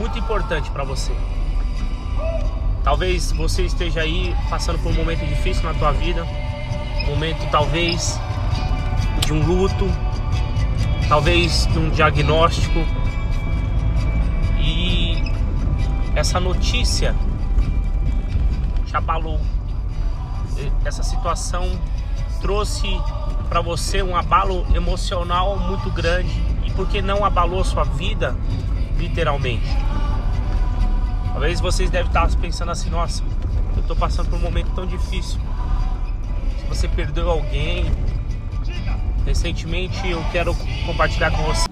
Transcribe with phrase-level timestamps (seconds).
[0.00, 1.12] muito importante para você.
[2.82, 6.24] Talvez você esteja aí passando por um momento difícil na tua vida,
[7.02, 8.18] um momento talvez
[9.26, 9.86] de um luto,
[11.06, 12.78] talvez de um diagnóstico.
[14.58, 15.22] E
[16.16, 17.14] essa notícia
[18.86, 19.38] te abalou.
[20.82, 21.78] Essa situação
[22.40, 22.88] trouxe
[23.50, 28.34] para você um abalo emocional muito grande e porque não abalou sua vida
[28.96, 29.89] literalmente.
[31.40, 33.22] Talvez vocês devem estar pensando assim, nossa,
[33.74, 35.40] eu estou passando por um momento tão difícil.
[36.58, 37.90] Se você perdeu alguém,
[39.24, 41.66] recentemente eu quero compartilhar com você.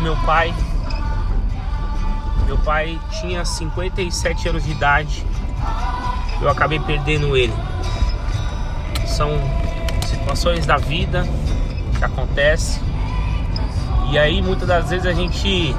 [0.00, 0.54] Meu pai,
[2.46, 5.22] meu pai tinha 57 anos de idade.
[6.40, 7.52] Eu acabei perdendo ele.
[9.06, 9.30] São
[10.06, 11.28] situações da vida
[11.98, 12.82] que acontecem.
[14.10, 15.76] E aí muitas das vezes a gente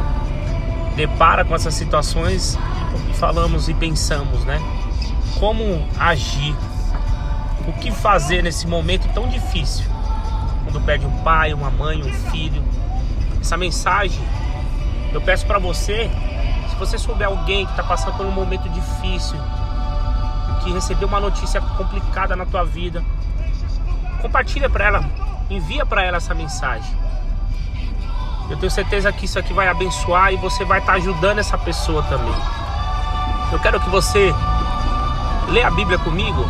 [0.96, 2.58] depara com essas situações
[3.10, 4.60] e falamos e pensamos, né?
[5.40, 6.56] Como agir?
[7.68, 9.86] O que fazer nesse momento tão difícil?
[10.64, 12.64] Quando perde um pai, uma mãe, um filho.
[13.40, 14.22] Essa mensagem
[15.12, 16.10] eu peço para você,
[16.70, 19.38] se você souber alguém que está passando por um momento difícil,
[20.64, 23.04] que recebeu uma notícia complicada na tua vida,
[24.22, 25.06] compartilha para ela,
[25.50, 26.96] envia para ela essa mensagem.
[28.52, 31.58] Eu tenho certeza que isso aqui vai abençoar e você vai estar tá ajudando essa
[31.58, 32.36] pessoa também.
[33.50, 34.34] Eu quero que você
[35.48, 36.46] leia a Bíblia comigo,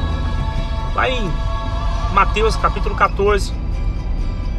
[0.95, 1.31] lá em
[2.11, 3.53] Mateus capítulo 14,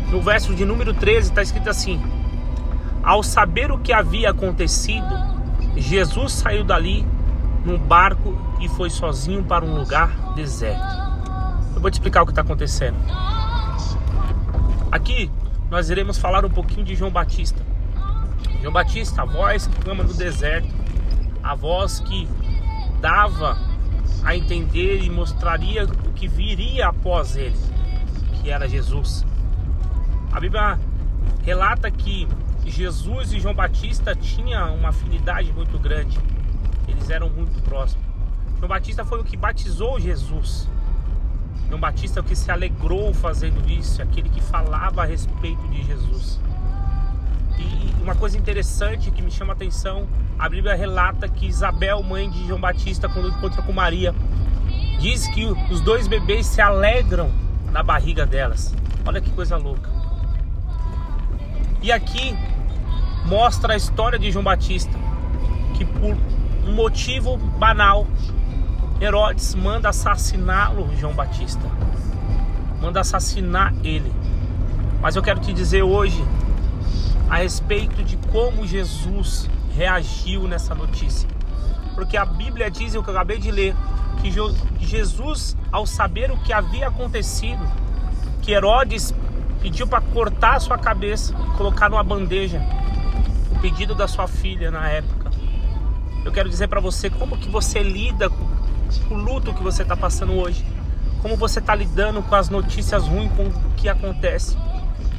[0.09, 2.01] no verso de número 13, está escrito assim:
[3.03, 5.13] Ao saber o que havia acontecido,
[5.77, 7.05] Jesus saiu dali
[7.65, 11.03] num barco e foi sozinho para um lugar deserto.
[11.75, 12.97] Eu vou te explicar o que está acontecendo.
[14.93, 15.29] Aqui
[15.73, 17.59] nós iremos falar um pouquinho de João Batista.
[18.61, 20.69] João Batista, a voz que clama no deserto,
[21.43, 22.29] a voz que
[23.01, 23.57] dava
[24.23, 27.57] a entender e mostraria o que viria após ele,
[28.35, 29.25] que era Jesus.
[30.31, 30.79] A Bíblia
[31.43, 32.29] relata que
[32.67, 36.21] Jesus e João Batista tinham uma afinidade muito grande.
[36.87, 38.05] Eles eram muito próximos.
[38.59, 40.69] João Batista foi o que batizou Jesus.
[41.73, 45.83] João Batista é o que se alegrou fazendo isso, aquele que falava a respeito de
[45.83, 46.39] Jesus.
[47.59, 50.07] E uma coisa interessante que me chama a atenção,
[50.39, 54.15] a Bíblia relata que Isabel, mãe de João Batista, quando encontra com Maria,
[55.01, 57.33] diz que os dois bebês se alegram
[57.71, 58.75] na barriga delas.
[59.07, 59.89] Olha que coisa louca.
[61.81, 62.37] E aqui
[63.25, 64.93] mostra a história de João Batista,
[65.73, 66.19] que por
[66.67, 68.07] um motivo banal
[69.03, 71.69] Herodes manda assassiná-lo, João Batista.
[72.81, 74.13] Manda assassinar ele.
[75.01, 76.25] Mas eu quero te dizer hoje
[77.29, 81.29] a respeito de como Jesus reagiu nessa notícia.
[81.97, 83.75] Porque a Bíblia diz, o que eu acabei de ler,
[84.21, 84.33] que
[84.79, 87.69] Jesus, ao saber o que havia acontecido,
[88.41, 89.13] que Herodes
[89.61, 92.63] pediu para cortar a sua cabeça e colocar numa bandeja
[93.51, 95.33] o pedido da sua filha na época.
[96.25, 98.62] Eu quero dizer para você como que você lida com
[99.11, 100.65] o luto que você está passando hoje,
[101.21, 104.57] como você está lidando com as notícias ruins com o que acontece.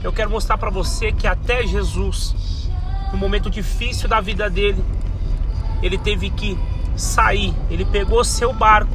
[0.04, 2.70] Eu quero mostrar para você que até Jesus,
[3.12, 4.84] no momento difícil da vida dele,
[5.82, 6.58] ele teve que
[6.96, 7.54] sair.
[7.70, 8.94] Ele pegou seu barco,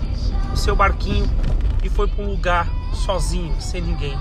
[0.53, 1.28] o seu barquinho
[1.83, 4.17] e foi para um lugar sozinho, sem ninguém.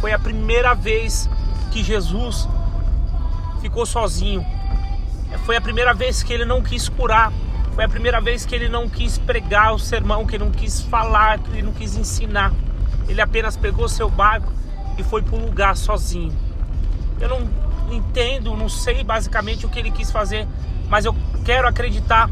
[0.00, 1.28] Foi a primeira vez
[1.70, 2.48] que Jesus
[3.60, 4.44] ficou sozinho.
[5.44, 7.32] Foi a primeira vez que ele não quis curar
[7.74, 10.80] foi a primeira vez que ele não quis pregar o sermão, que ele não quis
[10.80, 12.52] falar, que ele não quis ensinar.
[13.08, 14.52] Ele apenas pegou seu barco
[14.98, 16.32] e foi para um lugar sozinho.
[17.20, 17.48] Eu não
[17.90, 20.46] entendo, não sei basicamente o que ele quis fazer,
[20.88, 21.14] mas eu
[21.44, 22.30] quero acreditar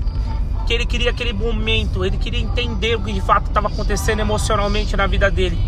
[0.67, 4.97] que ele queria aquele momento, ele queria entender o que de fato estava acontecendo emocionalmente
[4.97, 5.59] na vida dele.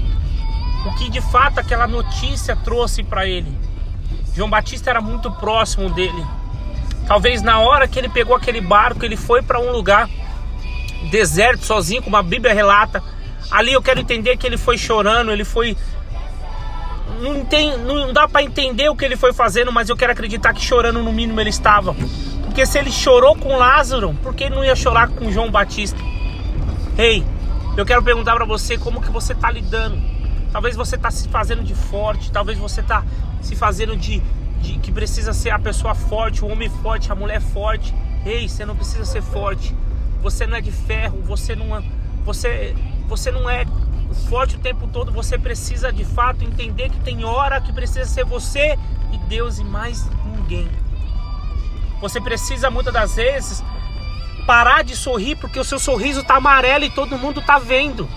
[0.86, 3.50] O que de fato aquela notícia trouxe para ele.
[4.34, 6.24] João Batista era muito próximo dele.
[7.10, 10.08] Talvez na hora que ele pegou aquele barco, ele foi para um lugar
[11.10, 13.02] deserto sozinho, como a Bíblia relata.
[13.50, 15.76] Ali eu quero entender que ele foi chorando, ele foi
[17.20, 20.54] não tem, não dá para entender o que ele foi fazendo, mas eu quero acreditar
[20.54, 21.96] que chorando no mínimo ele estava.
[22.44, 25.98] Porque se ele chorou com Lázaro, por que ele não ia chorar com João Batista?
[26.96, 27.26] Ei, hey,
[27.76, 30.00] eu quero perguntar para você como que você está lidando.
[30.52, 33.02] Talvez você está se fazendo de forte, talvez você está
[33.42, 34.22] se fazendo de
[34.60, 37.94] de que precisa ser a pessoa forte, o homem forte, a mulher forte.
[38.24, 39.74] Ei, você não precisa ser forte.
[40.22, 41.82] Você não é de ferro, você não é,
[42.24, 42.74] você
[43.08, 43.64] você não é
[44.28, 48.24] forte o tempo todo, você precisa de fato entender que tem hora que precisa ser
[48.24, 48.78] você
[49.12, 50.68] e Deus e mais ninguém.
[52.00, 53.64] Você precisa muitas das vezes
[54.46, 58.08] parar de sorrir porque o seu sorriso tá amarelo e todo mundo tá vendo.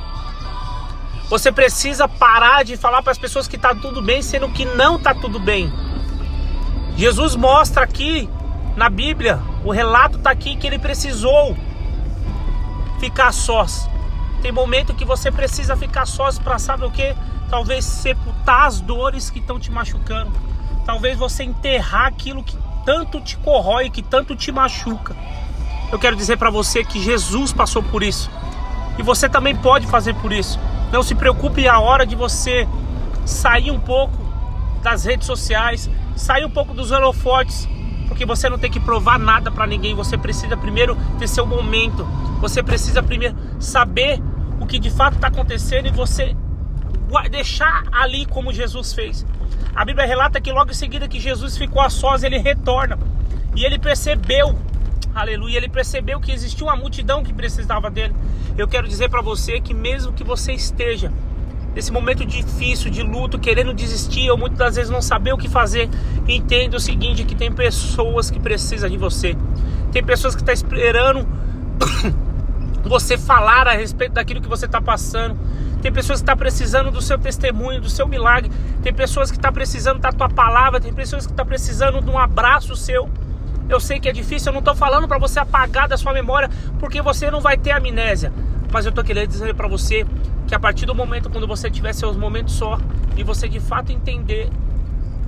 [1.29, 4.99] Você precisa parar de falar para as pessoas que tá tudo bem, sendo que não
[4.99, 5.71] tá tudo bem.
[6.95, 8.29] Jesus mostra aqui
[8.75, 11.55] na Bíblia, o relato tá aqui que ele precisou
[12.99, 13.89] ficar sós.
[14.41, 17.15] Tem momento que você precisa ficar sós para saber o que?
[17.49, 20.31] Talvez sepultar as dores que estão te machucando.
[20.85, 25.15] Talvez você enterrar aquilo que tanto te corrói, que tanto te machuca.
[25.91, 28.29] Eu quero dizer para você que Jesus passou por isso.
[28.97, 30.59] E você também pode fazer por isso.
[30.91, 32.67] Não se preocupe a hora de você
[33.25, 34.22] sair um pouco
[34.83, 37.67] das redes sociais, sair um pouco dos holofotes,
[38.07, 39.95] porque você não tem que provar nada para ninguém.
[39.95, 42.03] Você precisa primeiro ter seu momento.
[42.41, 44.21] Você precisa primeiro saber
[44.59, 46.35] o que de fato está acontecendo e você
[47.31, 49.25] deixar ali como Jesus fez.
[49.75, 52.99] A Bíblia relata que logo em seguida que Jesus ficou a sós, ele retorna.
[53.55, 54.55] E ele percebeu,
[55.13, 58.15] aleluia, ele percebeu que existia uma multidão que precisava dele.
[58.57, 61.11] Eu quero dizer para você que mesmo que você esteja
[61.75, 65.49] nesse momento difícil de luto, querendo desistir ou muitas das vezes não saber o que
[65.49, 65.89] fazer,
[66.27, 69.35] entenda o seguinte, que tem pessoas que precisam de você.
[69.91, 71.27] Tem pessoas que estão tá esperando
[72.83, 75.37] você falar a respeito daquilo que você está passando.
[75.81, 78.49] Tem pessoas que estão tá precisando do seu testemunho, do seu milagre.
[78.81, 80.79] Tem pessoas que estão tá precisando da tua palavra.
[80.79, 83.09] Tem pessoas que estão precisando de um abraço seu.
[83.69, 86.49] Eu sei que é difícil, eu não estou falando para você apagar da sua memória,
[86.79, 88.31] porque você não vai ter amnésia.
[88.73, 90.03] Mas eu estou querendo dizer para você
[90.47, 92.79] que a partir do momento quando você tiver seus momentos só
[93.15, 94.49] e você de fato entender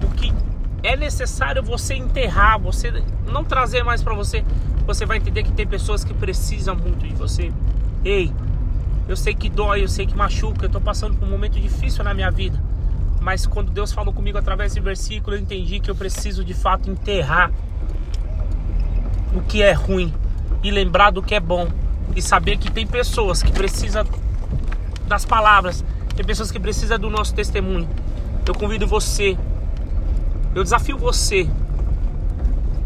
[0.03, 0.33] o que
[0.81, 4.43] é necessário você enterrar, você não trazer mais para você,
[4.87, 7.53] você vai entender que tem pessoas que precisam muito de você.
[8.03, 8.33] Ei,
[9.07, 12.03] eu sei que dói, eu sei que machuca, eu estou passando por um momento difícil
[12.03, 12.59] na minha vida.
[13.21, 16.89] Mas quando Deus falou comigo através desse versículo, eu entendi que eu preciso de fato
[16.89, 17.51] enterrar
[19.35, 20.11] o que é ruim
[20.63, 21.84] e lembrar do que é bom
[22.15, 24.05] e saber que tem pessoas que precisam
[25.07, 25.83] das palavras,
[26.15, 27.87] tem pessoas que precisam do nosso testemunho.
[28.45, 29.37] Eu convido você,
[30.53, 31.49] eu desafio você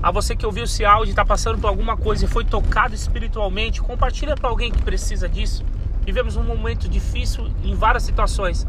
[0.01, 3.81] a você que ouviu esse áudio está passando por alguma coisa e foi tocado espiritualmente,
[3.81, 5.65] compartilha para alguém que precisa disso.
[6.05, 8.65] Vivemos um momento difícil em várias situações,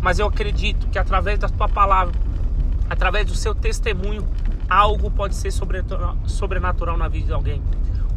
[0.00, 2.14] mas eu acredito que através da tua palavra,
[2.88, 4.28] através do seu testemunho,
[4.68, 7.60] algo pode ser sobrenatural na vida de alguém.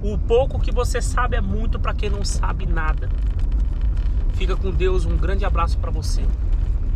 [0.04, 3.10] O pouco que você sabe é muito para quem não sabe nada.
[4.34, 6.22] Fica com Deus, um grande abraço para você.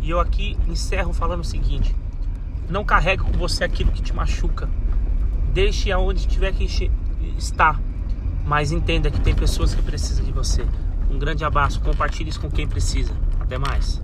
[0.02, 1.96] E eu aqui encerro falando o seguinte:
[2.68, 4.68] não carregue com você aquilo que te machuca
[5.52, 6.64] Deixe aonde tiver que
[7.36, 7.80] estar,
[8.44, 10.64] mas entenda que tem pessoas que precisam de você.
[11.10, 13.12] Um grande abraço, compartilhe isso com quem precisa.
[13.40, 14.00] Até mais.